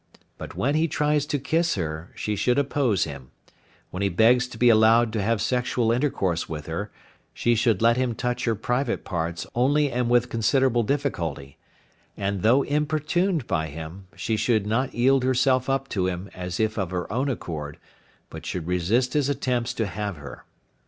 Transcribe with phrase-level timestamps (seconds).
[0.39, 3.29] But when he tries to kiss her she should oppose him;
[3.91, 6.89] when he begs to be allowed to have sexual intercourse with her
[7.35, 11.59] she should let him touch her private parts only and with considerable difficulty;
[12.17, 16.79] and though importuned by him, she should not yield herself up to him as if
[16.79, 17.77] of her own accord,
[18.31, 20.45] but should resists his attempts to have her.